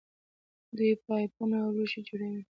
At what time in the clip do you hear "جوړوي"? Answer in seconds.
2.07-2.41